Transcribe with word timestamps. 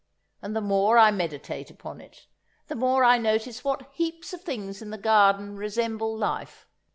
And 0.41 0.55
the 0.55 0.61
more 0.61 0.97
I 0.97 1.11
meditate 1.11 1.69
upon 1.69 2.01
it, 2.01 2.25
the 2.69 2.75
more 2.75 3.03
I 3.03 3.19
notice 3.19 3.63
what 3.63 3.87
heaps 3.91 4.33
of 4.33 4.41
things 4.41 4.81
in 4.81 4.89
the 4.89 4.97
garden 4.97 5.55
resemble 5.57 6.17
life." 6.17 6.67